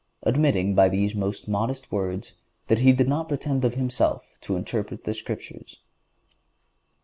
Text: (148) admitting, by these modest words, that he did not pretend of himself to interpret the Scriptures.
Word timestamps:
(148) 0.21 0.33
admitting, 0.33 0.73
by 0.73 0.89
these 0.89 1.13
modest 1.47 1.91
words, 1.91 2.33
that 2.69 2.79
he 2.79 2.91
did 2.91 3.07
not 3.07 3.27
pretend 3.27 3.63
of 3.63 3.75
himself 3.75 4.25
to 4.41 4.55
interpret 4.57 5.03
the 5.03 5.13
Scriptures. 5.13 5.77